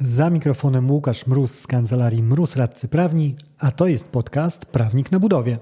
Za 0.00 0.30
mikrofonem 0.30 0.90
Łukasz 0.90 1.26
Mróz 1.26 1.60
z 1.60 1.66
kancelarii 1.66 2.22
Mróz 2.22 2.56
Radcy 2.56 2.88
Prawni, 2.88 3.36
a 3.58 3.70
to 3.70 3.86
jest 3.86 4.08
podcast 4.08 4.66
Prawnik 4.66 5.12
na 5.12 5.20
Budowie. 5.20 5.58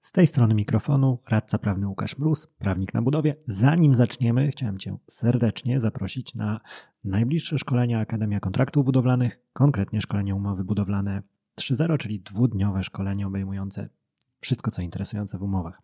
Z 0.00 0.12
tej 0.12 0.26
strony 0.26 0.54
mikrofonu 0.54 1.18
radca 1.28 1.58
prawny 1.58 1.88
Łukasz 1.88 2.18
Mróz, 2.18 2.46
prawnik 2.58 2.94
na 2.94 3.02
budowie. 3.02 3.36
Zanim 3.46 3.94
zaczniemy, 3.94 4.50
chciałem 4.50 4.78
Cię 4.78 4.96
serdecznie 5.10 5.80
zaprosić 5.80 6.34
na 6.34 6.60
najbliższe 7.04 7.58
szkolenia 7.58 8.00
Akademia 8.00 8.40
Kontraktów 8.40 8.84
Budowlanych, 8.84 9.40
konkretnie 9.52 10.00
szkolenie 10.00 10.34
umowy 10.34 10.64
budowlane 10.64 11.22
3.0, 11.60 11.98
czyli 11.98 12.20
dwudniowe 12.20 12.82
szkolenie 12.82 13.26
obejmujące 13.26 13.88
wszystko, 14.40 14.70
co 14.70 14.82
interesujące 14.82 15.38
w 15.38 15.42
umowach. 15.42 15.80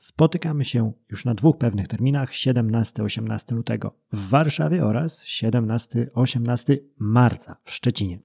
Spotykamy 0.00 0.64
się 0.64 0.92
już 1.10 1.24
na 1.24 1.34
dwóch 1.34 1.58
pewnych 1.58 1.88
terminach 1.88 2.30
17-18 2.30 3.54
lutego 3.54 3.94
w 4.12 4.28
Warszawie 4.28 4.84
oraz 4.84 5.24
17-18 5.24 6.76
marca 6.98 7.56
w 7.64 7.70
Szczecinie. 7.70 8.18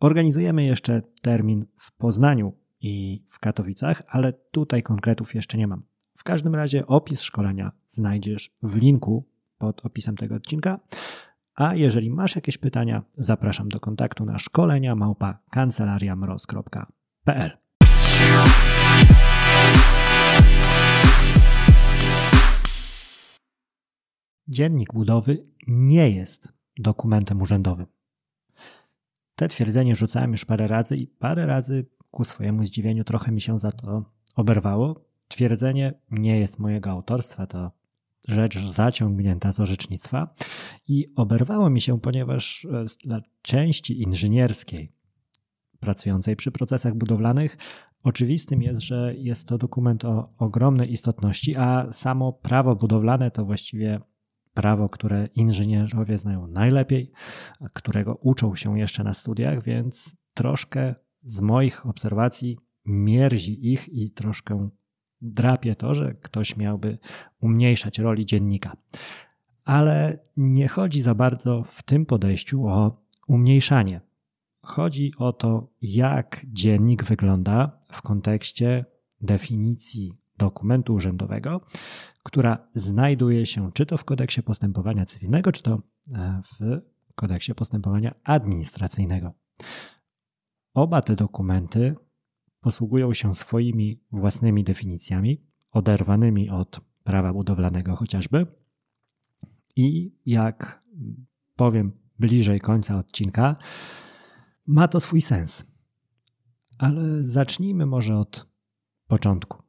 Organizujemy 0.00 0.64
jeszcze 0.64 1.02
termin 1.22 1.66
w 1.78 1.92
Poznaniu 1.92 2.52
i 2.80 3.24
w 3.28 3.38
Katowicach, 3.38 4.02
ale 4.08 4.32
tutaj 4.32 4.82
konkretów 4.82 5.34
jeszcze 5.34 5.58
nie 5.58 5.66
mam. 5.66 5.82
W 6.16 6.24
każdym 6.24 6.54
razie 6.54 6.86
opis 6.86 7.20
szkolenia 7.20 7.72
znajdziesz 7.88 8.50
w 8.62 8.76
linku 8.76 9.28
pod 9.58 9.86
opisem 9.86 10.16
tego 10.16 10.34
odcinka. 10.34 10.80
A 11.54 11.74
jeżeli 11.74 12.10
masz 12.10 12.36
jakieś 12.36 12.58
pytania, 12.58 13.02
zapraszam 13.16 13.68
do 13.68 13.80
kontaktu 13.80 14.24
na 14.24 14.38
szkolenia 14.38 14.94
małpa 14.94 15.38
kancelariamroz.pl. 15.50 17.50
Dziennik 24.48 24.92
budowy 24.92 25.46
nie 25.66 26.10
jest 26.10 26.52
dokumentem 26.78 27.42
urzędowym. 27.42 27.86
Te 29.36 29.48
twierdzenie 29.48 29.94
rzucałem 29.94 30.32
już 30.32 30.44
parę 30.44 30.68
razy 30.68 30.96
i 30.96 31.06
parę 31.06 31.46
razy 31.46 31.86
ku 32.10 32.24
swojemu 32.24 32.64
zdziwieniu 32.64 33.04
trochę 33.04 33.32
mi 33.32 33.40
się 33.40 33.58
za 33.58 33.72
to 33.72 34.04
oberwało. 34.36 35.04
Twierdzenie 35.28 35.94
nie 36.10 36.38
jest 36.38 36.58
mojego 36.58 36.90
autorstwa, 36.90 37.46
to 37.46 37.70
rzecz 38.28 38.58
zaciągnięta 38.58 39.52
z 39.52 39.60
orzecznictwa 39.60 40.34
i 40.88 41.12
oberwało 41.16 41.70
mi 41.70 41.80
się, 41.80 42.00
ponieważ 42.00 42.64
e, 42.64 42.84
dla 43.04 43.20
części 43.42 44.02
inżynierskiej 44.02 44.92
pracującej 45.80 46.36
przy 46.36 46.50
procesach 46.50 46.94
budowlanych 46.94 47.56
oczywistym 48.02 48.62
jest, 48.62 48.80
że 48.80 49.14
jest 49.16 49.48
to 49.48 49.58
dokument 49.58 50.04
o 50.04 50.32
ogromnej 50.38 50.92
istotności, 50.92 51.56
a 51.56 51.92
samo 51.92 52.32
prawo 52.32 52.76
budowlane 52.76 53.30
to 53.30 53.44
właściwie 53.44 54.00
prawo, 54.54 54.88
które 54.88 55.28
inżynierowie 55.34 56.18
znają 56.18 56.46
najlepiej, 56.46 57.12
którego 57.72 58.14
uczą 58.14 58.54
się 58.56 58.78
jeszcze 58.78 59.04
na 59.04 59.14
studiach, 59.14 59.62
więc 59.62 60.16
troszkę 60.34 60.94
z 61.22 61.40
moich 61.40 61.86
obserwacji 61.86 62.58
mierzi 62.84 63.72
ich 63.72 63.88
i 63.88 64.10
troszkę 64.10 64.68
drapie 65.20 65.76
to, 65.76 65.94
że 65.94 66.14
ktoś 66.14 66.56
miałby 66.56 66.98
umniejszać 67.40 67.98
roli 67.98 68.26
dziennika. 68.26 68.76
Ale 69.64 70.18
nie 70.36 70.68
chodzi 70.68 71.02
za 71.02 71.14
bardzo 71.14 71.62
w 71.62 71.82
tym 71.82 72.06
podejściu 72.06 72.66
o 72.66 73.04
umniejszanie. 73.28 74.00
Chodzi 74.62 75.12
o 75.18 75.32
to, 75.32 75.68
jak 75.82 76.46
dziennik 76.52 77.04
wygląda 77.04 77.80
w 77.92 78.02
kontekście 78.02 78.84
definicji 79.20 80.23
dokumentu 80.38 80.94
urzędowego, 80.94 81.60
która 82.22 82.68
znajduje 82.74 83.46
się 83.46 83.72
czy 83.72 83.86
to 83.86 83.96
w 83.96 84.04
kodeksie 84.04 84.42
postępowania 84.42 85.06
cywilnego, 85.06 85.52
czy 85.52 85.62
to 85.62 85.82
e, 86.12 86.42
w 86.52 86.80
kodeksie 87.14 87.54
postępowania 87.54 88.14
administracyjnego. 88.24 89.32
Oba 90.74 91.02
te 91.02 91.16
dokumenty 91.16 91.94
posługują 92.60 93.14
się 93.14 93.34
swoimi 93.34 94.00
własnymi 94.12 94.64
definicjami, 94.64 95.46
oderwanymi 95.70 96.50
od 96.50 96.80
prawa 97.04 97.32
budowlanego 97.32 97.96
chociażby. 97.96 98.46
I 99.76 100.16
jak 100.26 100.84
powiem 101.56 101.92
bliżej 102.18 102.60
końca 102.60 102.98
odcinka, 102.98 103.56
ma 104.66 104.88
to 104.88 105.00
swój 105.00 105.22
sens. 105.22 105.64
Ale 106.78 107.24
zacznijmy 107.24 107.86
może 107.86 108.18
od 108.18 108.46
początku. 109.06 109.63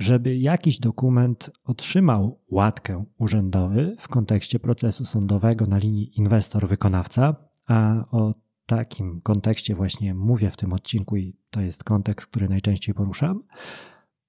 Żeby 0.00 0.36
jakiś 0.36 0.78
dokument 0.78 1.50
otrzymał 1.64 2.40
łatkę 2.50 3.04
urzędowy 3.18 3.96
w 3.98 4.08
kontekście 4.08 4.60
procesu 4.60 5.04
sądowego 5.04 5.66
na 5.66 5.78
linii 5.78 6.12
inwestor-wykonawca, 6.18 7.34
a 7.66 8.04
o 8.10 8.34
takim 8.66 9.20
kontekście 9.20 9.74
właśnie 9.74 10.14
mówię 10.14 10.50
w 10.50 10.56
tym 10.56 10.72
odcinku 10.72 11.16
i 11.16 11.36
to 11.50 11.60
jest 11.60 11.84
kontekst, 11.84 12.26
który 12.26 12.48
najczęściej 12.48 12.94
poruszam, 12.94 13.42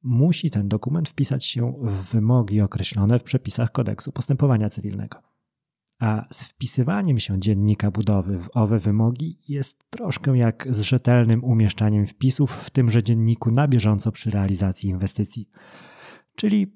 musi 0.04 0.52
ten 0.52 0.68
dokument 0.68 1.10
wpisać 1.10 1.46
się 1.46 1.74
w 1.82 2.12
wymogi 2.12 2.62
określone 2.62 3.20
w 3.20 3.24
przepisach 3.24 3.72
kodeksu 3.72 4.12
postępowania 4.12 4.70
cywilnego. 4.70 5.31
A 6.02 6.26
z 6.32 6.44
wpisywaniem 6.44 7.20
się 7.20 7.40
dziennika 7.40 7.92
budowy 7.92 8.40
w 8.40 8.50
owe 8.54 8.80
wymogi 8.80 9.38
jest 9.48 9.90
troszkę 9.90 10.38
jak 10.38 10.68
z 10.70 10.80
rzetelnym 10.80 11.44
umieszczaniem 11.44 12.06
wpisów 12.06 12.52
w 12.52 12.70
tymże 12.70 13.04
dzienniku 13.04 13.52
na 13.52 13.68
bieżąco 13.68 14.12
przy 14.12 14.32
realizacji 14.32 14.90
inwestycji, 14.90 15.50
czyli 16.36 16.74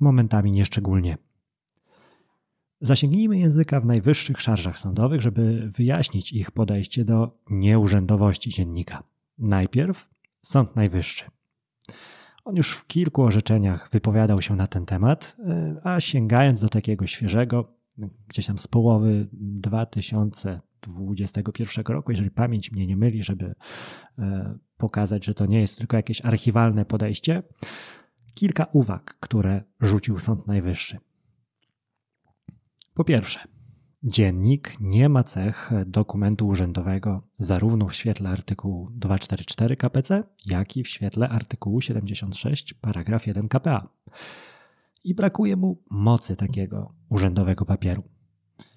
momentami 0.00 0.52
nieszczególnie. 0.52 1.16
Zasięgnijmy 2.80 3.38
języka 3.38 3.80
w 3.80 3.84
najwyższych 3.84 4.40
szarżach 4.40 4.78
sądowych, 4.78 5.20
żeby 5.20 5.70
wyjaśnić 5.70 6.32
ich 6.32 6.50
podejście 6.50 7.04
do 7.04 7.38
nieurzędowości 7.50 8.50
dziennika. 8.50 9.02
Najpierw 9.38 10.08
Sąd 10.42 10.76
Najwyższy. 10.76 11.24
On 12.44 12.56
już 12.56 12.72
w 12.72 12.86
kilku 12.86 13.22
orzeczeniach 13.22 13.90
wypowiadał 13.92 14.42
się 14.42 14.56
na 14.56 14.66
ten 14.66 14.86
temat, 14.86 15.36
a 15.84 16.00
sięgając 16.00 16.60
do 16.60 16.68
takiego 16.68 17.06
świeżego, 17.06 17.75
gdzieś 18.28 18.46
tam 18.46 18.58
z 18.58 18.66
połowy 18.66 19.28
2021 19.32 21.84
roku, 21.86 22.10
jeżeli 22.10 22.30
pamięć 22.30 22.72
mnie 22.72 22.86
nie 22.86 22.96
myli, 22.96 23.22
żeby 23.22 23.54
e, 24.18 24.58
pokazać, 24.76 25.24
że 25.24 25.34
to 25.34 25.46
nie 25.46 25.60
jest 25.60 25.78
tylko 25.78 25.96
jakieś 25.96 26.24
archiwalne 26.24 26.84
podejście, 26.84 27.42
kilka 28.34 28.66
uwag, 28.72 29.16
które 29.20 29.62
rzucił 29.80 30.18
Sąd 30.18 30.46
Najwyższy. 30.46 30.98
Po 32.94 33.04
pierwsze, 33.04 33.40
dziennik 34.02 34.76
nie 34.80 35.08
ma 35.08 35.24
cech 35.24 35.70
dokumentu 35.86 36.46
urzędowego 36.46 37.22
zarówno 37.38 37.88
w 37.88 37.94
świetle 37.94 38.30
artykułu 38.30 38.90
244 38.90 39.76
KPC, 39.76 40.22
jak 40.46 40.76
i 40.76 40.84
w 40.84 40.88
świetle 40.88 41.28
artykułu 41.28 41.80
76 41.80 42.74
paragraf 42.74 43.26
1 43.26 43.48
KPA. 43.48 43.88
I 45.04 45.14
brakuje 45.14 45.56
mu 45.56 45.82
mocy 45.90 46.36
takiego 46.36 46.94
urzędowego 47.08 47.64
papieru. 47.64 48.02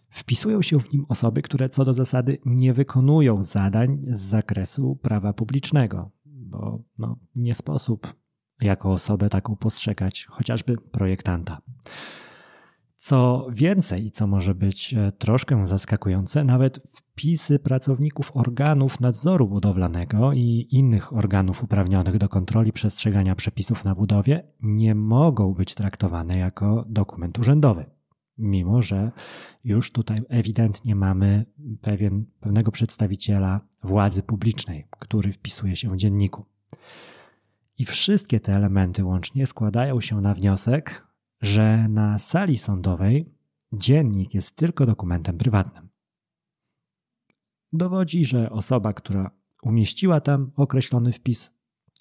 Wpisują 0.10 0.62
się 0.62 0.80
w 0.80 0.94
nim 0.94 1.06
osoby, 1.10 1.42
które 1.42 1.70
co 1.70 1.86
do 1.86 1.94
zasady 1.94 2.38
nie 2.46 2.74
wykonują 2.74 3.44
zadań 3.44 4.02
z 4.08 4.20
zakresu 4.20 4.96
prawa 4.96 5.34
publicznego, 5.34 6.12
bo 6.26 6.84
no, 7.00 7.18
nie 7.36 7.54
sposób 7.54 8.14
jako 8.62 8.92
osobę 8.92 9.30
taką 9.30 9.56
postrzegać 9.56 10.26
chociażby 10.26 10.78
projektanta. 10.78 11.62
Co 12.96 13.48
więcej, 13.52 14.12
co 14.12 14.28
może 14.28 14.56
być 14.56 14.94
e, 14.94 15.12
troszkę 15.12 15.66
zaskakujące, 15.66 16.44
nawet 16.44 16.80
wpisy 16.94 17.60
pracowników 17.60 18.38
organów 18.38 19.00
nadzoru 19.00 19.48
budowlanego 19.48 20.34
i 20.34 20.68
innych 20.72 21.14
organów 21.14 21.64
uprawnionych 21.64 22.18
do 22.18 22.30
kontroli 22.30 22.74
przestrzegania 22.74 23.36
przepisów 23.36 23.86
na 23.86 23.96
budowie 23.96 24.44
nie 24.62 24.96
mogą 24.96 25.54
być 25.54 25.76
traktowane 25.76 26.38
jako 26.38 26.86
dokument 26.90 27.40
urzędowy. 27.40 27.86
Mimo, 28.40 28.82
że 28.82 29.12
już 29.64 29.92
tutaj 29.92 30.22
ewidentnie 30.30 30.96
mamy 30.96 31.46
pewien, 31.82 32.26
pewnego 32.40 32.72
przedstawiciela 32.72 33.62
władzy 33.84 34.24
publicznej, 34.24 34.88
który 35.00 35.34
wpisuje 35.34 35.76
się 35.76 35.92
w 35.92 35.98
dzienniku. 35.98 36.46
I 37.78 37.86
wszystkie 37.86 38.40
te 38.40 38.56
elementy 38.56 39.04
łącznie 39.04 39.48
składają 39.48 40.02
się 40.02 40.22
na 40.22 40.34
wniosek, 40.34 41.08
że 41.42 41.88
na 41.90 42.20
sali 42.20 42.58
sądowej 42.58 43.32
dziennik 43.74 44.34
jest 44.34 44.56
tylko 44.56 44.86
dokumentem 44.86 45.38
prywatnym. 45.38 45.90
Dowodzi, 47.74 48.26
że 48.26 48.50
osoba, 48.50 48.94
która 48.94 49.32
umieściła 49.64 50.22
tam 50.22 50.52
określony 50.56 51.12
wpis, 51.14 51.52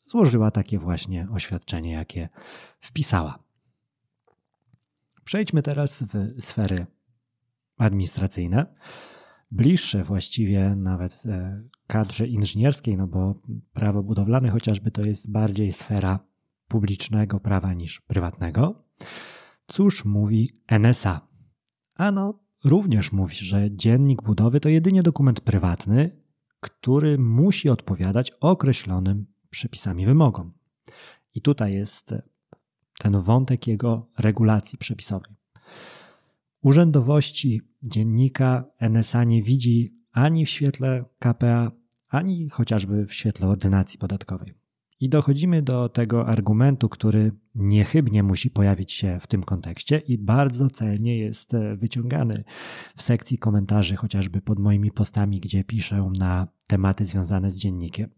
złożyła 0.02 0.50
takie 0.50 0.78
właśnie 0.78 1.28
oświadczenie, 1.30 1.92
jakie 1.92 2.28
wpisała. 2.80 3.47
Przejdźmy 5.28 5.62
teraz 5.62 6.02
w 6.02 6.42
sfery 6.44 6.86
administracyjne, 7.78 8.66
bliższe 9.50 10.04
właściwie 10.04 10.76
nawet 10.76 11.22
e, 11.26 11.62
kadrze 11.86 12.26
inżynierskiej, 12.26 12.96
no 12.96 13.06
bo 13.06 13.40
prawo 13.72 14.02
budowlane 14.02 14.50
chociażby 14.50 14.90
to 14.90 15.04
jest 15.04 15.30
bardziej 15.30 15.72
sfera 15.72 16.18
publicznego 16.68 17.40
prawa 17.40 17.74
niż 17.74 18.00
prywatnego. 18.00 18.84
Cóż 19.66 20.04
mówi 20.04 20.52
NSA? 20.80 21.28
Ano, 21.96 22.40
również 22.64 23.12
mówi, 23.12 23.36
że 23.36 23.70
dziennik 23.70 24.22
budowy 24.22 24.60
to 24.60 24.68
jedynie 24.68 25.02
dokument 25.02 25.40
prywatny, 25.40 26.22
który 26.60 27.18
musi 27.18 27.70
odpowiadać 27.70 28.32
określonym 28.40 29.26
przepisami 29.50 30.06
wymogom. 30.06 30.52
I 31.34 31.42
tutaj 31.42 31.74
jest 31.74 32.14
ten 32.98 33.20
wątek 33.22 33.66
jego 33.66 34.10
regulacji 34.18 34.78
przepisowej. 34.78 35.36
Urzędowości 36.62 37.60
dziennika 37.82 38.64
NSA 38.80 39.24
nie 39.24 39.42
widzi 39.42 39.94
ani 40.12 40.46
w 40.46 40.48
świetle 40.48 41.04
KPA, 41.18 41.72
ani 42.08 42.48
chociażby 42.48 43.06
w 43.06 43.14
świetle 43.14 43.48
ordynacji 43.48 43.98
podatkowej. 43.98 44.54
I 45.00 45.08
dochodzimy 45.08 45.62
do 45.62 45.88
tego 45.88 46.26
argumentu, 46.26 46.88
który 46.88 47.32
niechybnie 47.54 48.22
musi 48.22 48.50
pojawić 48.50 48.92
się 48.92 49.18
w 49.20 49.26
tym 49.26 49.42
kontekście 49.42 49.98
i 49.98 50.18
bardzo 50.18 50.70
celnie 50.70 51.18
jest 51.18 51.52
wyciągany 51.76 52.44
w 52.96 53.02
sekcji 53.02 53.38
komentarzy, 53.38 53.96
chociażby 53.96 54.40
pod 54.40 54.58
moimi 54.58 54.90
postami, 54.90 55.40
gdzie 55.40 55.64
piszę 55.64 56.10
na 56.18 56.48
tematy 56.66 57.04
związane 57.04 57.50
z 57.50 57.56
dziennikiem. 57.56 58.10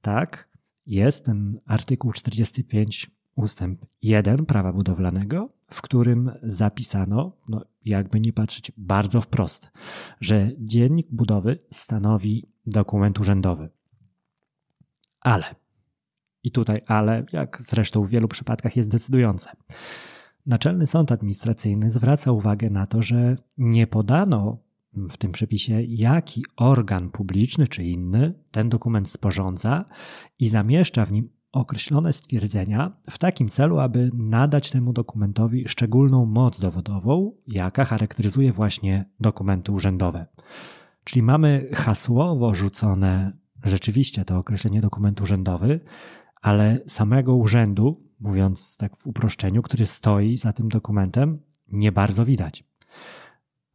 Tak, 0.00 0.48
jest 0.86 1.24
ten 1.24 1.60
artykuł 1.66 2.12
45 2.12 3.10
ustęp 3.36 3.86
1 4.02 4.46
prawa 4.46 4.72
budowlanego, 4.72 5.48
w 5.70 5.82
którym 5.82 6.32
zapisano, 6.42 7.36
no 7.48 7.64
jakby 7.84 8.20
nie 8.20 8.32
patrzeć 8.32 8.72
bardzo 8.76 9.20
wprost, 9.20 9.70
że 10.20 10.50
dziennik 10.58 11.06
budowy 11.10 11.58
stanowi 11.70 12.46
dokument 12.66 13.20
urzędowy. 13.20 13.68
Ale, 15.20 15.54
i 16.42 16.50
tutaj 16.50 16.80
ale, 16.86 17.24
jak 17.32 17.62
zresztą 17.66 18.04
w 18.04 18.10
wielu 18.10 18.28
przypadkach 18.28 18.76
jest 18.76 18.90
decydujące. 18.90 19.50
Naczelny 20.46 20.86
Sąd 20.86 21.12
Administracyjny 21.12 21.90
zwraca 21.90 22.32
uwagę 22.32 22.70
na 22.70 22.86
to, 22.86 23.02
że 23.02 23.36
nie 23.58 23.86
podano 23.86 24.58
w 24.92 25.16
tym 25.16 25.32
przepisie, 25.32 25.82
jaki 25.82 26.44
organ 26.56 27.10
publiczny 27.10 27.68
czy 27.68 27.84
inny 27.84 28.34
ten 28.50 28.68
dokument 28.68 29.10
sporządza 29.10 29.84
i 30.38 30.48
zamieszcza 30.48 31.06
w 31.06 31.12
nim 31.12 31.28
określone 31.52 32.12
stwierdzenia 32.12 32.92
w 33.10 33.18
takim 33.18 33.48
celu, 33.48 33.78
aby 33.78 34.10
nadać 34.14 34.70
temu 34.70 34.92
dokumentowi 34.92 35.68
szczególną 35.68 36.26
moc 36.26 36.60
dowodową, 36.60 37.32
jaka 37.46 37.84
charakteryzuje 37.84 38.52
właśnie 38.52 39.04
dokumenty 39.20 39.72
urzędowe. 39.72 40.26
Czyli 41.04 41.22
mamy 41.22 41.68
hasłowo 41.72 42.54
rzucone 42.54 43.32
rzeczywiście 43.64 44.24
to 44.24 44.38
określenie 44.38 44.80
dokument 44.80 45.20
urzędowy, 45.20 45.80
ale 46.42 46.80
samego 46.86 47.34
urzędu, 47.36 48.06
mówiąc 48.20 48.76
tak 48.76 48.96
w 48.96 49.06
uproszczeniu, 49.06 49.62
który 49.62 49.86
stoi 49.86 50.36
za 50.36 50.52
tym 50.52 50.68
dokumentem, 50.68 51.38
nie 51.72 51.92
bardzo 51.92 52.24
widać. 52.24 52.64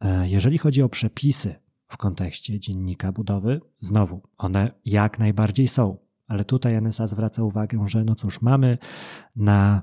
E, 0.00 0.28
jeżeli 0.28 0.58
chodzi 0.58 0.82
o 0.82 0.88
przepisy 0.88 1.54
w 1.88 1.96
kontekście 1.96 2.60
dziennika 2.60 3.12
budowy, 3.12 3.60
znowu 3.80 4.22
one 4.38 4.72
jak 4.84 5.18
najbardziej 5.18 5.68
są 5.68 6.05
ale 6.26 6.44
tutaj 6.44 6.82
NSA 6.82 7.06
zwraca 7.06 7.42
uwagę, 7.42 7.88
że 7.88 8.04
no 8.04 8.14
cóż, 8.14 8.42
mamy 8.42 8.78
na 9.36 9.82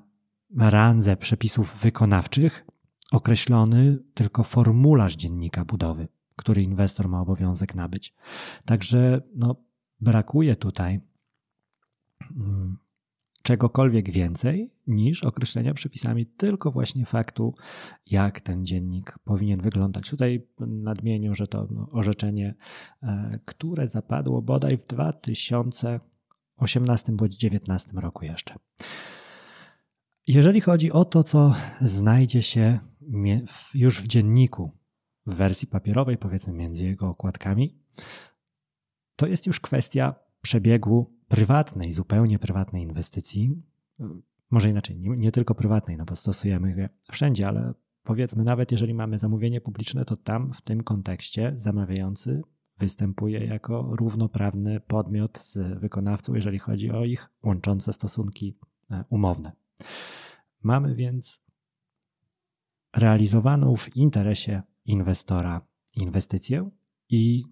randze 0.58 1.18
przepisów 1.18 1.78
wykonawczych 1.78 2.66
określony 3.12 4.00
tylko 4.14 4.44
formularz 4.44 5.16
dziennika 5.16 5.66
budowy, 5.66 6.08
który 6.36 6.62
inwestor 6.64 7.10
ma 7.10 7.22
obowiązek 7.22 7.76
nabyć. 7.76 8.16
Także 8.66 9.22
no, 9.36 9.56
brakuje 10.00 10.56
tutaj 10.56 11.02
mm, 12.36 12.78
czegokolwiek 13.44 14.12
więcej 14.12 14.72
niż 14.88 15.24
określenia 15.24 15.74
przepisami 15.74 16.26
tylko 16.26 16.72
właśnie 16.72 17.06
faktu, 17.06 17.54
jak 18.12 18.42
ten 18.42 18.66
dziennik 18.66 19.20
powinien 19.24 19.62
wyglądać. 19.62 20.10
Tutaj 20.10 20.48
nadmienię, 20.60 21.36
że 21.36 21.48
to 21.48 21.68
no, 21.72 21.90
orzeczenie, 21.92 22.56
e, 23.04 23.40
które 23.46 23.88
zapadło 23.88 24.42
bodaj 24.42 24.78
w 24.78 24.86
2000 24.86 26.00
18 26.58 27.12
bądź 27.12 27.36
19 27.36 27.92
roku 27.94 28.26
jeszcze. 28.26 28.56
Jeżeli 30.28 30.62
chodzi 30.62 30.92
o 30.92 31.06
to, 31.06 31.24
co 31.24 31.56
znajdzie 31.82 32.42
się 32.42 32.80
już 33.74 34.02
w 34.02 34.08
dzienniku 34.08 34.72
w 35.26 35.34
wersji 35.34 35.68
papierowej, 35.68 36.18
powiedzmy 36.18 36.54
między 36.54 36.86
jego 36.86 37.10
okładkami, 37.10 37.80
to 39.16 39.28
jest 39.28 39.48
już 39.48 39.60
kwestia 39.60 40.16
przebiegu 40.42 41.18
prywatnej, 41.28 41.94
zupełnie 41.94 42.40
prywatnej 42.40 42.84
inwestycji. 42.84 43.62
Może 44.52 44.70
inaczej, 44.70 45.00
nie, 45.00 45.10
nie 45.10 45.32
tylko 45.32 45.56
prywatnej, 45.56 45.98
no 45.98 46.06
bo 46.06 46.16
stosujemy 46.16 46.76
je 46.78 46.90
wszędzie, 47.12 47.48
ale 47.48 47.74
powiedzmy, 48.04 48.44
nawet 48.44 48.72
jeżeli 48.72 48.94
mamy 48.94 49.18
zamówienie 49.20 49.62
publiczne, 49.62 50.06
to 50.06 50.18
tam 50.18 50.54
w 50.54 50.62
tym 50.62 50.84
kontekście 50.84 51.54
zamawiający 51.56 52.42
występuje 52.78 53.46
jako 53.46 53.96
równoprawny 53.96 54.80
podmiot 54.80 55.40
z 55.40 55.80
wykonawcą, 55.80 56.34
jeżeli 56.34 56.60
chodzi 56.60 56.92
o 56.92 57.06
ich 57.06 57.30
łączące 57.44 57.94
stosunki 57.94 58.58
e, 58.92 59.04
umowne. 59.10 59.52
Mamy 60.64 60.96
więc 60.96 61.44
realizowaną 62.96 63.76
w 63.76 63.96
interesie 63.96 64.62
inwestora 64.86 65.62
inwestycję 65.96 66.70
i 67.10 67.44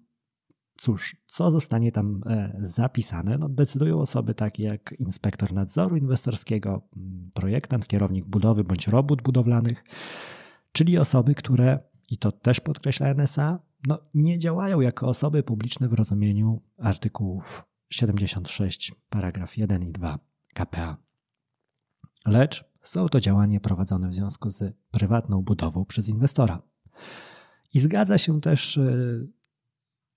cóż, 0.76 1.16
co 1.26 1.50
zostanie 1.50 1.92
tam 1.92 2.20
e, 2.26 2.56
zapisane, 2.60 3.38
no 3.38 3.48
decydują 3.48 4.00
osoby 4.00 4.34
takie 4.34 4.62
jak 4.64 4.94
inspektor 4.98 5.52
nadzoru 5.52 5.96
inwestorskiego, 5.96 6.88
projektant, 7.34 7.86
kierownik 7.86 8.26
budowy 8.26 8.64
bądź 8.64 8.88
robót 8.88 9.22
budowlanych, 9.22 9.84
czyli 10.72 10.98
osoby, 10.98 11.34
które, 11.34 11.78
i 12.10 12.18
to 12.18 12.32
też 12.32 12.60
podkreśla 12.60 13.14
NSA, 13.14 13.58
no, 13.86 13.98
nie 14.14 14.38
działają 14.38 14.80
jako 14.80 15.08
osoby 15.08 15.42
publiczne 15.42 15.88
w 15.88 15.92
rozumieniu 15.92 16.62
artykułów 16.78 17.64
76, 17.90 18.92
paragraf 19.08 19.56
1 19.56 19.82
i 19.82 19.92
2 19.92 20.18
KPA. 20.54 20.96
Lecz 22.26 22.64
są 22.82 23.08
to 23.08 23.20
działania 23.20 23.60
prowadzone 23.60 24.08
w 24.08 24.14
związku 24.14 24.50
z 24.50 24.76
prywatną 24.90 25.42
budową 25.42 25.84
przez 25.84 26.08
inwestora. 26.08 26.62
I 27.74 27.78
zgadza 27.78 28.18
się 28.18 28.40
też 28.40 28.78
e, 28.78 28.92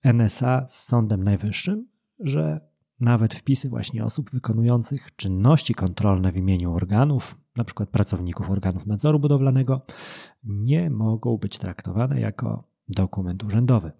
NSA 0.04 0.68
z 0.68 0.84
Sądem 0.84 1.24
Najwyższym, 1.24 1.88
że 2.20 2.60
nawet 3.00 3.34
wpisy 3.34 3.68
właśnie 3.68 4.04
osób 4.04 4.30
wykonujących 4.30 5.16
czynności 5.16 5.74
kontrolne 5.74 6.32
w 6.32 6.36
imieniu 6.36 6.74
organów, 6.74 7.36
np. 7.56 7.86
pracowników 7.86 8.50
organów 8.50 8.86
nadzoru 8.86 9.18
budowlanego, 9.18 9.80
nie 10.44 10.90
mogą 10.90 11.36
być 11.36 11.58
traktowane 11.58 12.20
jako 12.20 12.75
dokument 12.88 13.44
urzędowy. 13.44 13.92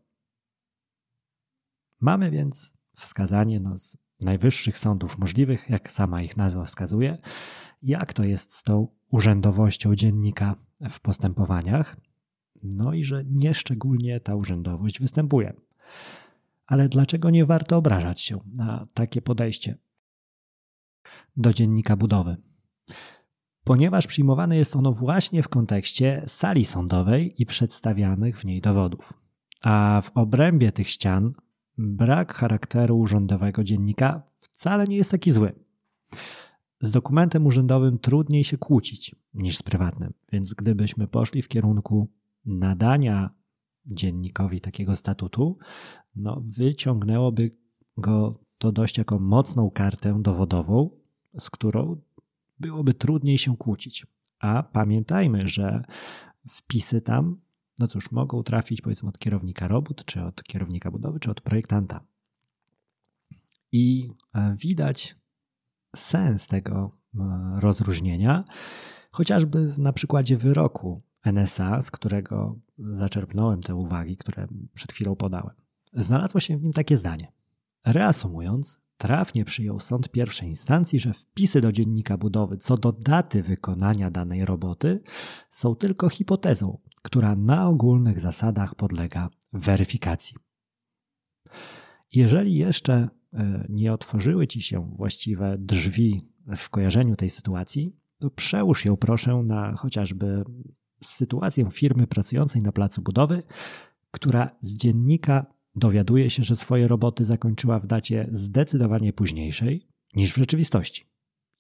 Mamy 2.01 2.31
więc 2.31 2.73
wskazanie 2.95 3.61
no, 3.61 3.79
z 3.79 3.97
najwyższych 4.21 4.79
sądów 4.79 5.19
możliwych, 5.19 5.71
jak 5.71 5.93
sama 5.93 6.23
ich 6.23 6.37
nazwa 6.37 6.65
wskazuje, 6.65 7.19
jak 7.83 8.13
to 8.13 8.25
jest 8.25 8.55
z 8.55 8.63
tą 8.63 8.89
urzędowością 9.11 9.95
dziennika 9.95 10.57
w 10.91 11.01
postępowaniach, 11.01 11.97
no 12.63 12.93
i 12.93 13.05
że 13.05 13.25
nieszczególnie 13.25 14.21
ta 14.21 14.35
urzędowość 14.35 15.01
występuje. 15.01 15.53
Ale 16.67 16.89
dlaczego 16.89 17.31
nie 17.31 17.47
warto 17.47 17.77
obrażać 17.77 18.21
się 18.21 18.41
na 18.55 18.87
takie 18.95 19.23
podejście 19.23 19.79
do 21.37 21.53
dziennika 21.53 21.97
budowy? 21.97 22.37
Ponieważ 23.67 24.07
przyjmowane 24.07 24.57
jest 24.57 24.77
ono 24.77 24.93
właśnie 24.93 25.43
w 25.43 25.49
kontekście 25.49 26.23
sali 26.27 26.65
sądowej 26.65 27.43
i 27.43 27.47
przedstawianych 27.47 28.39
w 28.39 28.45
niej 28.45 28.61
dowodów. 28.61 29.13
A 29.63 30.03
w 30.05 30.11
obrębie 30.15 30.73
tych 30.73 30.89
ścian 30.89 31.33
brak 31.79 32.35
charakteru 32.35 32.99
urzędowego 32.99 33.65
dziennika 33.65 34.23
wcale 34.41 34.85
nie 34.85 34.97
jest 34.97 35.11
taki 35.11 35.31
zły. 35.31 35.53
Z 36.81 36.91
dokumentem 36.91 37.47
urzędowym 37.47 37.99
trudniej 37.99 38.45
się 38.45 38.59
kłócić 38.59 39.15
niż 39.35 39.57
z 39.57 39.63
prywatnym, 39.63 40.13
więc 40.33 40.55
gdybyśmy 40.55 41.09
poszli 41.09 41.43
w 41.43 41.49
kierunku 41.49 42.09
nadania 42.45 43.31
dziennikowi 43.87 44.61
takiego 44.61 44.97
statutu, 44.97 45.59
no 46.17 46.43
wyciągnęłoby 46.47 47.57
go 47.97 48.41
to 48.59 48.73
dość 48.73 48.99
jako 48.99 49.19
mocną 49.19 49.71
kartę 49.71 50.23
dowodową, 50.23 50.91
z 51.39 51.51
którą 51.51 52.01
byłoby 52.61 52.95
trudniej 52.95 53.39
się 53.39 53.57
kłócić. 53.57 54.07
A 54.39 54.63
pamiętajmy, 54.63 55.49
że 55.49 55.85
wpisy 56.51 57.01
tam, 57.01 57.41
no 57.79 57.87
cóż, 57.87 58.11
mogą 58.11 58.43
trafić 58.43 58.81
powiedzmy 58.81 59.09
od 59.09 59.19
kierownika 59.19 59.69
robót, 59.69 60.05
czy 60.05 60.23
od 60.23 60.43
kierownika 60.43 60.91
budowy, 60.91 61.21
czy 61.21 61.31
od 61.31 61.41
projektanta. 61.41 62.01
I 63.73 64.11
e, 64.35 64.57
widać 64.59 65.17
sens 65.97 66.47
tego 66.47 66.91
e, 67.15 67.21
rozróżnienia, 67.61 68.45
chociażby 69.11 69.75
na 69.79 69.93
przykładzie 69.93 70.37
wyroku 70.37 71.03
NSA, 71.25 71.83
z 71.83 71.91
którego 71.91 72.59
zaczerpnąłem 72.79 73.63
te 73.63 73.75
uwagi, 73.75 74.17
które 74.17 74.47
przed 74.75 74.93
chwilą 74.93 75.17
podałem. 75.17 75.55
Znalazło 75.93 76.41
się 76.41 76.59
w 76.59 76.63
nim 76.63 76.73
takie 76.73 76.97
zdanie. 76.97 77.33
Reasumując, 77.85 78.81
trafnie 78.97 79.45
przyjął 79.45 79.81
sąd 79.81 80.09
pierwszej 80.09 80.49
instancji, 80.49 81.01
że 81.01 81.13
wpisy 81.13 81.61
do 81.61 81.73
dziennika 81.73 82.19
budowy 82.19 82.57
co 82.57 82.77
do 82.77 82.93
daty 82.93 83.43
wykonania 83.43 84.11
danej 84.11 84.45
roboty 84.45 85.03
są 85.51 85.75
tylko 85.75 86.09
hipotezą, 86.09 86.79
która 87.03 87.37
na 87.37 87.69
ogólnych 87.69 88.21
zasadach 88.21 88.75
podlega 88.75 89.29
weryfikacji. 89.53 90.37
Jeżeli 92.13 92.55
jeszcze 92.55 93.09
e, 93.33 93.67
nie 93.69 93.93
otworzyły 93.93 94.47
ci 94.47 94.63
się 94.63 94.91
właściwe 94.97 95.57
drzwi 95.59 96.29
w 96.57 96.71
kojarzeniu 96.71 97.17
tej 97.17 97.31
sytuacji, 97.31 97.97
to 98.19 98.31
przełóż 98.31 98.85
ją 98.85 98.97
proszę 98.97 99.35
na 99.35 99.77
chociażby 99.77 100.45
sytuację 101.05 101.71
firmy 101.71 102.07
pracującej 102.07 102.63
na 102.63 102.73
placu 102.73 103.03
budowy, 103.03 103.43
która 104.11 104.51
z 104.61 104.77
dziennika 104.77 105.47
dowiaduje 105.77 106.31
się, 106.31 106.45
że 106.45 106.57
swoje 106.57 106.89
roboty 106.89 107.25
zakończyła 107.25 107.81
w 107.81 107.87
dacie 107.87 108.29
zdecydowanie 108.33 109.13
późniejszej 109.13 109.89
niż 110.15 110.33
w 110.33 110.37
rzeczywistości. 110.37 111.07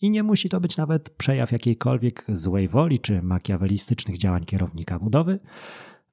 I 0.00 0.10
nie 0.10 0.22
musi 0.22 0.48
to 0.48 0.60
być 0.60 0.76
nawet 0.76 1.10
przejaw 1.10 1.52
jakiejkolwiek 1.52 2.26
złej 2.28 2.68
woli 2.68 3.00
czy 3.00 3.22
makiawelistycznych 3.22 4.18
działań 4.18 4.44
kierownika 4.44 4.98
budowy. 4.98 5.38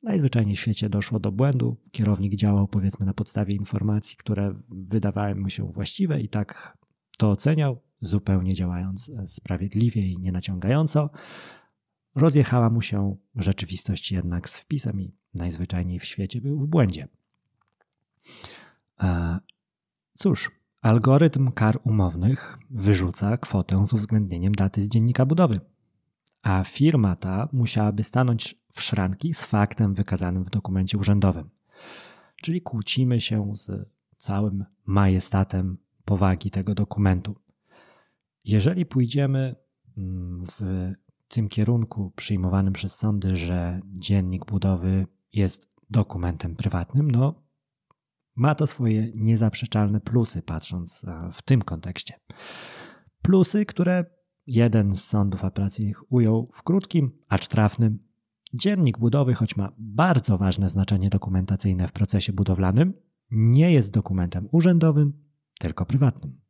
Najzwyczajniej 0.04 0.56
w 0.56 0.60
świecie 0.60 0.90
doszło 0.90 1.20
do 1.20 1.32
błędu. 1.32 1.78
Kierownik 1.92 2.36
działał 2.36 2.68
powiedzmy 2.68 3.06
na 3.06 3.14
podstawie 3.14 3.56
informacji, 3.56 4.18
które 4.18 4.56
wydawały 4.70 5.36
mu 5.36 5.50
się 5.50 5.72
właściwe 5.72 6.22
i 6.22 6.30
tak 6.30 6.78
to 7.18 7.32
oceniał, 7.32 7.82
zupełnie 8.02 8.54
działając 8.54 9.12
sprawiedliwie 9.28 10.08
i 10.08 10.18
nienaciągająco. 10.18 11.10
Rozjechała 12.16 12.70
mu 12.70 12.82
się 12.82 13.16
rzeczywistość 13.36 14.12
jednak 14.12 14.50
z 14.50 14.58
wpisem 14.58 15.02
i 15.02 15.16
najzwyczajniej 15.34 16.00
w 16.00 16.06
świecie 16.06 16.42
był 16.42 16.60
w 16.60 16.68
błędzie. 16.68 17.08
E, 19.04 19.40
cóż, 20.18 20.52
algorytm 20.82 21.52
kar 21.52 21.80
umownych 21.84 22.58
wyrzuca 22.70 23.38
kwotę 23.38 23.86
z 23.86 23.94
uwzględnieniem 23.94 24.52
daty 24.52 24.82
z 24.82 24.90
dziennika 24.90 25.26
budowy, 25.26 25.60
a 26.42 26.64
firma 26.64 27.16
ta 27.16 27.50
musiałaby 27.52 28.04
stanąć 28.04 28.56
w 28.72 28.82
szranki 28.82 29.34
z 29.34 29.46
faktem 29.46 29.94
wykazanym 29.94 30.44
w 30.44 30.50
dokumencie 30.50 30.98
urzędowym. 30.98 31.50
Czyli 32.36 32.62
kłócimy 32.62 33.22
się 33.22 33.54
z 33.56 33.90
całym 34.18 34.66
majestatem 34.86 35.78
powagi 36.06 36.52
tego 36.52 36.76
dokumentu. 36.76 37.36
Jeżeli 38.46 38.86
pójdziemy 38.86 39.56
mm, 39.98 40.46
w 40.46 40.92
tym 41.28 41.50
kierunku 41.50 42.12
przyjmowanym 42.16 42.74
przez 42.74 42.96
sądy, 42.96 43.36
że 43.36 43.80
dziennik 43.86 44.46
budowy 44.46 45.08
jest 45.34 45.74
dokumentem 45.90 46.56
prywatnym, 46.56 47.12
no 47.12 47.43
ma 48.36 48.56
to 48.56 48.68
swoje 48.68 49.12
niezaprzeczalne 49.16 50.02
plusy, 50.02 50.42
patrząc 50.42 51.06
w 51.32 51.42
tym 51.42 51.62
kontekście. 51.62 52.20
Plusy, 53.22 53.66
które 53.66 54.06
jeden 54.48 54.96
z 54.96 55.04
sądów 55.04 55.46
apelacyjnych 55.46 56.12
ujął 56.12 56.50
w 56.54 56.64
krótkim, 56.64 57.12
acz 57.30 57.48
trafnym. 57.48 58.00
Dziennik 58.54 58.98
budowy, 58.98 59.34
choć 59.34 59.56
ma 59.56 59.72
bardzo 59.78 60.38
ważne 60.38 60.70
znaczenie 60.70 61.10
dokumentacyjne 61.10 61.88
w 61.88 61.92
procesie 61.92 62.34
budowlanym, 62.34 62.94
nie 63.32 63.72
jest 63.72 63.92
dokumentem 63.92 64.48
urzędowym, 64.52 65.14
tylko 65.60 65.86
prywatnym. 65.86 66.42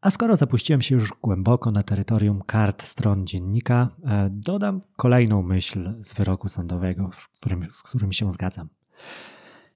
A 0.00 0.10
skoro 0.10 0.36
zapuściłem 0.36 0.82
się 0.82 0.94
już 0.94 1.12
głęboko 1.22 1.70
na 1.70 1.82
terytorium 1.82 2.42
kart 2.42 2.82
stron 2.82 3.26
dziennika, 3.26 3.88
e, 4.04 4.30
dodam 4.32 4.80
kolejną 4.96 5.42
myśl 5.42 6.04
z 6.04 6.14
wyroku 6.14 6.48
sądowego, 6.48 7.10
którym, 7.34 7.68
z 7.72 7.82
którym 7.82 8.12
się 8.12 8.32
zgadzam. 8.32 8.68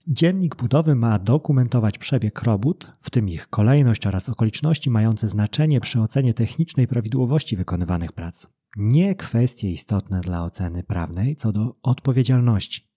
Dziennik 0.08 0.56
budowy 0.56 0.94
ma 0.94 1.18
dokumentować 1.18 1.98
przebieg 1.98 2.42
robót, 2.42 2.92
w 3.00 3.10
tym 3.10 3.28
ich 3.28 3.48
kolejność 3.48 4.06
oraz 4.06 4.28
okoliczności 4.28 4.90
mające 4.90 5.28
znaczenie 5.28 5.80
przy 5.80 6.00
ocenie 6.00 6.34
technicznej 6.34 6.88
prawidłowości 6.88 7.56
wykonywanych 7.56 8.12
prac. 8.12 8.48
Nie 8.76 9.14
kwestie 9.14 9.70
istotne 9.70 10.20
dla 10.20 10.44
oceny 10.44 10.82
prawnej 10.82 11.36
co 11.36 11.52
do 11.52 11.76
odpowiedzialności. 11.82 12.88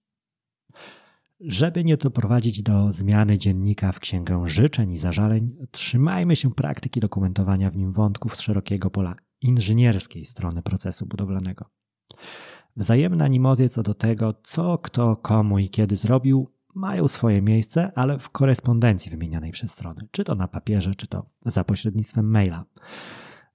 Żeby 1.39 1.83
nie 1.83 1.97
doprowadzić 1.97 2.61
do 2.61 2.91
zmiany 2.91 3.37
dziennika 3.37 3.91
w 3.91 3.99
księgę 3.99 4.43
życzeń 4.45 4.91
i 4.91 4.97
zażaleń, 4.97 5.55
trzymajmy 5.71 6.35
się 6.35 6.51
praktyki 6.51 6.99
dokumentowania 6.99 7.71
w 7.71 7.77
nim 7.77 7.91
wątków 7.91 8.35
z 8.35 8.41
szerokiego 8.41 8.89
pola 8.89 9.15
inżynierskiej 9.41 10.25
strony 10.25 10.61
procesu 10.61 11.05
budowlanego. 11.05 11.65
Wzajemne 12.75 13.25
animozje 13.25 13.69
co 13.69 13.83
do 13.83 13.93
tego, 13.93 14.33
co 14.43 14.77
kto 14.77 15.15
komu 15.15 15.59
i 15.59 15.69
kiedy 15.69 15.95
zrobił, 15.95 16.56
mają 16.77 17.07
swoje 17.07 17.41
miejsce, 17.41 17.91
ale 17.95 18.19
w 18.19 18.29
korespondencji 18.29 19.11
wymienianej 19.11 19.51
przez 19.51 19.71
strony, 19.71 20.07
czy 20.11 20.23
to 20.23 20.35
na 20.35 20.47
papierze, 20.47 20.95
czy 20.95 21.07
to 21.07 21.29
za 21.45 21.63
pośrednictwem 21.63 22.29
maila. 22.31 22.65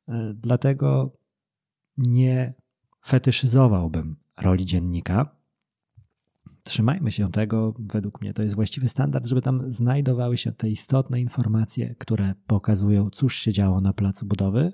E, 0.08 0.34
dlatego 0.34 1.16
nie 1.96 2.54
fetyszyzowałbym 3.06 4.16
roli 4.40 4.66
dziennika, 4.66 5.36
trzymajmy 6.62 7.12
się 7.12 7.30
tego, 7.30 7.74
według 7.78 8.20
mnie 8.20 8.34
to 8.34 8.42
jest 8.42 8.54
właściwy 8.54 8.88
standard, 8.88 9.26
żeby 9.26 9.42
tam 9.42 9.72
znajdowały 9.72 10.36
się 10.36 10.52
te 10.52 10.68
istotne 10.68 11.20
informacje, 11.20 11.94
które 11.94 12.34
pokazują, 12.46 13.10
cóż 13.10 13.36
się 13.36 13.52
działo 13.52 13.80
na 13.80 13.92
placu 13.92 14.26
budowy, 14.26 14.72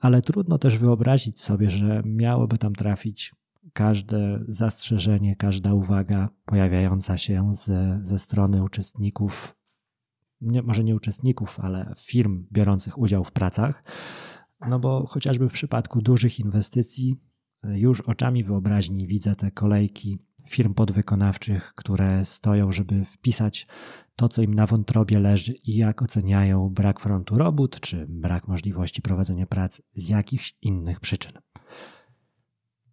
ale 0.00 0.22
trudno 0.22 0.58
też 0.58 0.78
wyobrazić 0.78 1.40
sobie, 1.40 1.70
że 1.70 2.02
miałoby 2.04 2.58
tam 2.58 2.74
trafić 2.74 3.34
każde 3.72 4.44
zastrzeżenie, 4.48 5.36
każda 5.36 5.74
uwaga 5.74 6.28
pojawiająca 6.44 7.16
się 7.16 7.54
ze, 7.54 8.00
ze 8.02 8.18
strony 8.18 8.64
uczestników, 8.64 9.56
nie, 10.40 10.62
może 10.62 10.84
nie 10.84 10.96
uczestników, 10.96 11.60
ale 11.60 11.92
firm 11.96 12.46
biorących 12.52 12.98
udział 12.98 13.24
w 13.24 13.32
pracach. 13.32 13.84
No 14.68 14.78
bo 14.78 15.06
chociażby 15.06 15.48
w 15.48 15.52
przypadku 15.52 16.02
dużych 16.02 16.40
inwestycji, 16.40 17.16
już 17.64 18.00
oczami 18.00 18.44
wyobraźni 18.44 19.06
widzę 19.06 19.36
te 19.36 19.50
kolejki 19.50 20.18
firm 20.48 20.74
podwykonawczych, 20.74 21.72
które 21.74 22.24
stoją, 22.24 22.72
żeby 22.72 23.04
wpisać 23.04 23.66
to, 24.16 24.28
co 24.28 24.42
im 24.42 24.54
na 24.54 24.66
wątrobie 24.66 25.20
leży 25.20 25.52
i 25.52 25.76
jak 25.76 26.02
oceniają 26.02 26.68
brak 26.68 27.00
frontu 27.00 27.38
robót, 27.38 27.80
czy 27.80 28.06
brak 28.08 28.48
możliwości 28.48 29.02
prowadzenia 29.02 29.46
prac 29.46 29.82
z 29.94 30.08
jakichś 30.08 30.56
innych 30.62 31.00
przyczyn. 31.00 31.32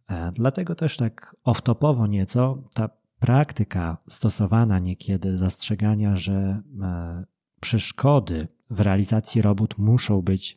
E, 0.09 0.31
dlatego 0.31 0.75
też 0.75 0.97
tak 0.97 1.35
off-topowo 1.45 2.09
nieco 2.09 2.63
ta 2.73 2.89
praktyka 3.19 3.97
stosowana 4.09 4.79
niekiedy 4.79 5.37
zastrzegania, 5.37 6.17
że 6.17 6.61
e, 6.81 7.25
przeszkody 7.59 8.47
w 8.69 8.79
realizacji 8.79 9.41
robót 9.41 9.77
muszą 9.77 10.21
być 10.21 10.55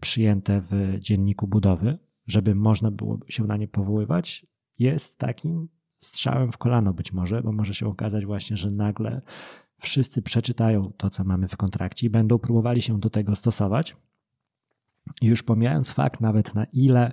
przyjęte 0.00 0.60
w 0.70 0.96
dzienniku 0.98 1.46
budowy, 1.46 1.98
żeby 2.26 2.54
można 2.54 2.90
było 2.90 3.18
się 3.28 3.44
na 3.44 3.56
nie 3.56 3.68
powoływać, 3.68 4.46
jest 4.78 5.18
takim 5.18 5.68
strzałem 6.00 6.52
w 6.52 6.58
kolano 6.58 6.94
być 6.94 7.12
może, 7.12 7.42
bo 7.42 7.52
może 7.52 7.74
się 7.74 7.86
okazać 7.86 8.26
właśnie, 8.26 8.56
że 8.56 8.70
nagle 8.70 9.22
wszyscy 9.80 10.22
przeczytają 10.22 10.92
to, 10.96 11.10
co 11.10 11.24
mamy 11.24 11.48
w 11.48 11.56
kontrakcie 11.56 12.06
i 12.06 12.10
będą 12.10 12.38
próbowali 12.38 12.82
się 12.82 13.00
do 13.00 13.10
tego 13.10 13.36
stosować. 13.36 13.96
Już 15.22 15.42
pomijając 15.42 15.90
fakt 15.90 16.20
nawet 16.20 16.54
na 16.54 16.64
ile 16.64 17.12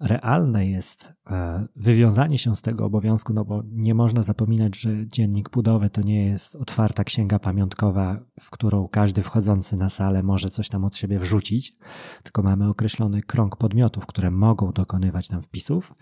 realne 0.00 0.66
jest 0.66 1.12
e, 1.30 1.66
wywiązanie 1.76 2.38
się 2.38 2.56
z 2.56 2.62
tego 2.62 2.84
obowiązku, 2.84 3.32
no 3.32 3.44
bo 3.44 3.62
nie 3.72 3.94
można 3.94 4.22
zapominać, 4.22 4.76
że 4.76 5.06
dziennik 5.06 5.50
budowy 5.50 5.90
to 5.90 6.02
nie 6.02 6.26
jest 6.26 6.56
otwarta 6.56 7.04
księga 7.04 7.38
pamiątkowa, 7.38 8.20
w 8.40 8.50
którą 8.50 8.88
każdy 8.88 9.22
wchodzący 9.22 9.76
na 9.76 9.90
salę 9.90 10.22
może 10.22 10.50
coś 10.50 10.68
tam 10.68 10.84
od 10.84 10.96
siebie 10.96 11.18
wrzucić, 11.18 11.76
tylko 12.22 12.42
mamy 12.42 12.68
określony 12.68 13.22
krąg 13.22 13.56
podmiotów, 13.56 14.06
które 14.06 14.30
mogą 14.30 14.72
dokonywać 14.72 15.28
tam 15.28 15.42
wpisów. 15.42 15.94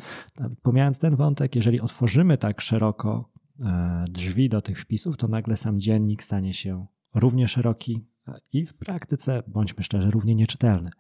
Pomijając 0.62 0.98
ten 0.98 1.16
wątek, 1.16 1.56
jeżeli 1.56 1.80
otworzymy 1.80 2.38
tak 2.38 2.60
szeroko 2.60 3.30
e, 3.60 4.04
drzwi 4.10 4.48
do 4.48 4.62
tych 4.62 4.80
wpisów, 4.80 5.16
to 5.16 5.28
nagle 5.28 5.56
sam 5.56 5.80
dziennik 5.80 6.22
stanie 6.22 6.54
się 6.54 6.86
równie 7.14 7.48
szeroki 7.48 8.06
i 8.52 8.66
w 8.66 8.74
praktyce, 8.74 9.42
bądźmy 9.46 9.82
szczerzy, 9.82 10.10
równie 10.10 10.34
nieczytelny. 10.34 10.90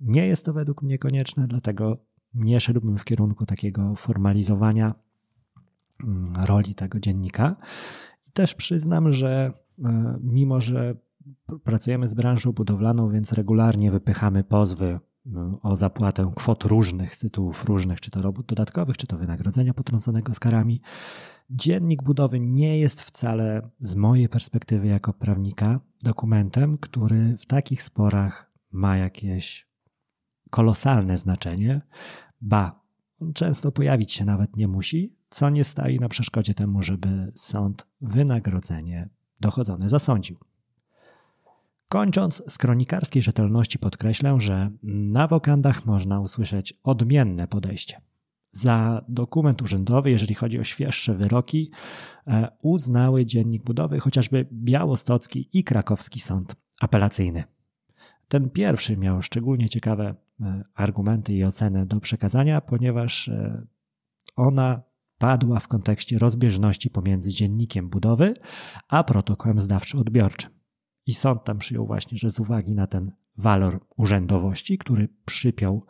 Nie 0.00 0.26
jest 0.26 0.44
to 0.44 0.52
według 0.52 0.82
mnie 0.82 0.98
konieczne, 0.98 1.46
dlatego 1.46 1.98
nie 2.34 2.60
szedłbym 2.60 2.98
w 2.98 3.04
kierunku 3.04 3.46
takiego 3.46 3.96
formalizowania 3.96 4.94
mm, 6.04 6.34
roli 6.44 6.74
tego 6.74 7.00
dziennika. 7.00 7.56
I 8.28 8.30
też 8.32 8.54
przyznam, 8.54 9.12
że 9.12 9.52
e, 9.84 10.18
mimo, 10.22 10.60
że 10.60 10.94
pracujemy 11.64 12.08
z 12.08 12.14
branżą 12.14 12.52
budowlaną, 12.52 13.10
więc 13.10 13.32
regularnie 13.32 13.90
wypychamy 13.90 14.44
pozwy 14.44 15.00
o 15.62 15.76
zapłatę 15.76 16.32
kwot 16.36 16.64
różnych 16.64 17.14
z 17.14 17.18
tytułów 17.18 17.64
różnych, 17.64 18.00
czy 18.00 18.10
to 18.10 18.22
robót 18.22 18.46
dodatkowych, 18.46 18.96
czy 18.96 19.06
to 19.06 19.18
wynagrodzenia 19.18 19.74
potrąconego 19.74 20.34
z 20.34 20.40
karami. 20.40 20.80
Dziennik 21.50 22.02
budowy 22.02 22.40
nie 22.40 22.78
jest 22.78 23.02
wcale 23.02 23.70
z 23.80 23.94
mojej 23.94 24.28
perspektywy 24.28 24.86
jako 24.86 25.12
prawnika 25.12 25.80
dokumentem, 26.02 26.78
który 26.78 27.36
w 27.36 27.46
takich 27.46 27.82
sporach 27.82 28.52
ma 28.72 28.96
jakieś 28.96 29.68
kolosalne 30.50 31.18
znaczenie, 31.18 31.80
ba, 32.40 32.80
często 33.34 33.72
pojawić 33.72 34.12
się 34.12 34.24
nawet 34.24 34.56
nie 34.56 34.68
musi, 34.68 35.16
co 35.30 35.50
nie 35.50 35.64
stoi 35.64 35.98
na 35.98 36.08
przeszkodzie 36.08 36.54
temu, 36.54 36.82
żeby 36.82 37.32
sąd 37.34 37.86
wynagrodzenie 38.00 39.08
dochodzone 39.40 39.88
zasądził. 39.88 40.36
Kończąc, 41.88 42.42
z 42.48 42.58
kronikarskiej 42.58 43.22
rzetelności 43.22 43.78
podkreślę, 43.78 44.40
że 44.40 44.70
na 44.82 45.26
wokandach 45.26 45.86
można 45.86 46.20
usłyszeć 46.20 46.74
odmienne 46.82 47.46
podejście. 47.46 48.00
Za 48.52 49.04
dokument 49.08 49.62
urzędowy, 49.62 50.10
jeżeli 50.10 50.34
chodzi 50.34 50.58
o 50.58 50.64
świeższe 50.64 51.14
wyroki, 51.14 51.70
e, 52.26 52.48
uznały 52.62 53.26
Dziennik 53.26 53.64
Budowy 53.64 54.00
chociażby 54.00 54.46
Białostocki 54.52 55.48
i 55.52 55.64
Krakowski 55.64 56.20
Sąd 56.20 56.56
Apelacyjny. 56.80 57.44
Ten 58.28 58.50
pierwszy 58.50 58.96
miał 58.96 59.22
szczególnie 59.22 59.68
ciekawe 59.68 60.14
e, 60.40 60.64
argumenty 60.74 61.32
i 61.32 61.44
oceny 61.44 61.86
do 61.86 62.00
przekazania, 62.00 62.60
ponieważ 62.60 63.28
e, 63.28 63.66
ona 64.36 64.82
padła 65.18 65.60
w 65.60 65.68
kontekście 65.68 66.18
rozbieżności 66.18 66.90
pomiędzy 66.90 67.30
dziennikiem 67.30 67.88
budowy 67.88 68.34
a 68.88 69.04
protokołem 69.04 69.58
zdawczo-odbiorczym. 69.58 70.57
I 71.08 71.14
sąd 71.14 71.44
tam 71.44 71.58
przyjął 71.58 71.86
właśnie, 71.86 72.18
że 72.18 72.30
z 72.30 72.40
uwagi 72.40 72.74
na 72.74 72.86
ten 72.86 73.12
walor 73.36 73.86
urzędowości, 73.96 74.78
który 74.78 75.08
przypiął 75.24 75.86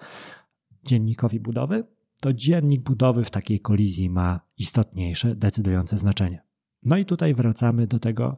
dziennikowi 0.85 1.41
budowy, 1.41 1.85
to 2.21 2.33
dziennik 2.33 2.83
budowy 2.83 3.25
w 3.25 3.31
takiej 3.31 3.61
kolizji 3.61 4.11
ma 4.11 4.41
istotniejsze, 4.59 5.37
decydujące 5.37 5.99
znaczenie. 5.99 6.43
No 6.83 6.97
i 6.97 7.05
tutaj 7.05 7.35
wracamy 7.35 7.87
do 7.87 7.99
tego 7.99 8.37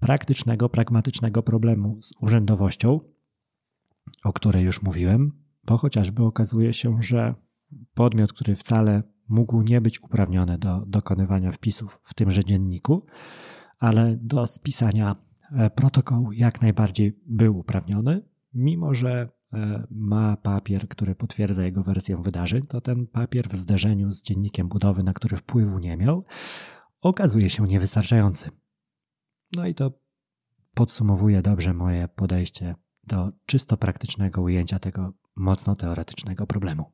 praktycznego, 0.00 0.68
pragmatycznego 0.68 1.42
problemu 1.42 2.02
z 2.02 2.12
urzędowością, 2.20 3.00
o 4.24 4.32
której 4.32 4.64
już 4.64 4.82
mówiłem, 4.82 5.32
bo 5.64 5.78
chociażby 5.78 6.24
okazuje 6.24 6.72
się, 6.72 7.02
że 7.02 7.34
podmiot, 7.94 8.32
który 8.32 8.56
wcale 8.56 9.02
mógł 9.28 9.62
nie 9.62 9.80
być 9.80 10.02
uprawniony 10.02 10.58
do 10.58 10.84
dokonywania 10.86 11.52
wpisów 11.52 12.00
w 12.04 12.14
tymże 12.14 12.44
dzienniku, 12.44 13.06
ale 13.78 14.16
do 14.16 14.46
spisania 14.46 15.31
e, 15.56 15.70
protokołu 15.70 16.32
jak 16.32 16.62
najbardziej 16.62 17.18
był 17.26 17.58
uprawniony, 17.58 18.22
mimo 18.54 18.94
że 18.94 19.28
e, 19.52 19.86
ma 19.90 20.36
papier, 20.36 20.88
który 20.88 21.14
potwierdza 21.14 21.64
jego 21.64 21.82
wersję 21.82 22.22
wydarzeń, 22.22 22.62
to 22.62 22.80
ten 22.80 23.06
papier 23.06 23.48
w 23.48 23.56
zderzeniu 23.56 24.12
z 24.12 24.22
dziennikiem 24.22 24.68
budowy, 24.68 25.02
na 25.02 25.12
który 25.12 25.36
wpływu 25.36 25.78
nie 25.78 25.96
miał, 25.96 26.24
okazuje 27.00 27.50
się 27.50 27.66
niewystarczający. 27.66 28.50
No 29.56 29.66
i 29.66 29.74
to 29.74 29.92
podsumowuje 30.74 31.42
dobrze 31.42 31.74
moje 31.74 32.08
podejście 32.08 32.74
do 33.04 33.32
czysto 33.46 33.76
praktycznego 33.76 34.42
ujęcia 34.42 34.78
tego 34.78 35.12
mocno 35.36 35.76
teoretycznego 35.76 36.46
problemu. 36.46 36.92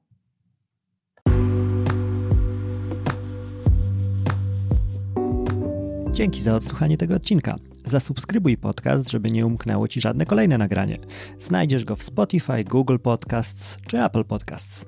Dzięki 6.18 6.42
za 6.42 6.54
odsłuchanie 6.54 6.96
tego 6.96 7.14
odcinka. 7.14 7.56
Zasubskrybuj 7.84 8.56
podcast, 8.56 9.10
żeby 9.10 9.30
nie 9.30 9.46
umknęło 9.46 9.88
Ci 9.88 10.00
żadne 10.00 10.26
kolejne 10.26 10.58
nagranie. 10.58 10.98
Znajdziesz 11.38 11.84
go 11.84 11.96
w 11.96 12.02
Spotify, 12.02 12.64
Google 12.64 12.98
Podcasts 12.98 13.78
czy 13.87 14.04
Apple 14.04 14.25
Podcasts. 14.25 14.87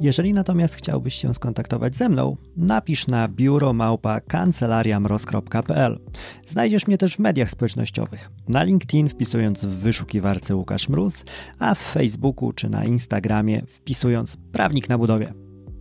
Jeżeli 0.00 0.32
natomiast 0.32 0.74
chciałbyś 0.74 1.14
się 1.14 1.34
skontaktować 1.34 1.96
ze 1.96 2.08
mną, 2.08 2.36
napisz 2.56 3.06
na 3.06 3.28
biuromałpa 3.28 4.20
kancelariamroz.pl. 4.20 6.00
Znajdziesz 6.46 6.86
mnie 6.86 6.98
też 6.98 7.16
w 7.16 7.18
mediach 7.18 7.50
społecznościowych. 7.50 8.30
Na 8.48 8.62
LinkedIn 8.62 9.08
wpisując 9.08 9.64
w 9.64 9.68
wyszukiwarce 9.68 10.56
Łukasz 10.56 10.88
Mróz, 10.88 11.24
a 11.58 11.74
w 11.74 11.78
Facebooku 11.78 12.52
czy 12.52 12.68
na 12.68 12.84
Instagramie 12.84 13.62
wpisując 13.66 14.36
Prawnik 14.52 14.88
na 14.88 14.98
budowie. 14.98 15.34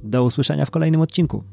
Do 0.03 0.23
usłyszenia 0.23 0.65
w 0.65 0.71
kolejnym 0.71 1.01
odcinku. 1.01 1.52